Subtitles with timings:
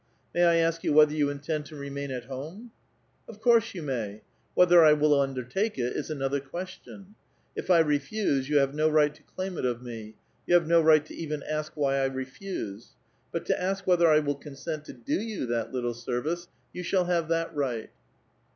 [0.33, 3.83] may I ask you whether you intend to remain at home?" *' Of course you
[3.83, 4.23] may.
[4.55, 7.13] Whether I will undertake it is^an other question!
[7.55, 10.15] If I refuse, you have no right to claim it of me;
[10.47, 12.95] you have no right to even ask why I refuse.
[13.31, 17.05] But to ask whether I will consent to do you that little service— you shall
[17.05, 17.91] have that right."